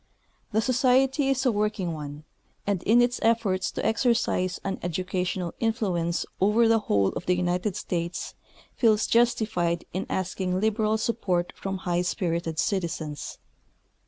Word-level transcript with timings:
The 0.51 0.61
Society 0.61 1.29
is 1.29 1.45
a 1.45 1.51
work 1.51 1.79
ing 1.79 1.93
one, 1.93 2.23
and 2.65 2.81
in 2.81 3.03
its 3.03 3.19
efforts 3.21 3.69
to 3.73 3.85
exercise 3.85 4.59
an 4.63 4.79
educational 4.81 5.53
influence 5.59 6.25
over 6.39 6.67
the 6.67 6.79
whole 6.79 7.09
of 7.09 7.27
the 7.27 7.35
United 7.37 7.75
States 7.75 8.33
feels 8.75 9.05
justified 9.05 9.85
in 9.93 10.07
asking 10.09 10.59
lib 10.59 10.77
eral 10.77 10.97
support 10.97 11.53
from 11.55 11.77
public 11.77 12.07
spirited 12.07 12.57
citizens. 12.57 13.37